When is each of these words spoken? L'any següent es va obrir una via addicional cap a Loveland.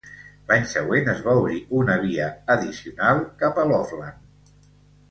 L'any 0.51 0.63
següent 0.71 1.11
es 1.13 1.21
va 1.27 1.35
obrir 1.41 1.59
una 1.81 1.99
via 2.07 2.31
addicional 2.55 3.25
cap 3.45 3.63
a 3.63 3.69
Loveland. 3.75 4.63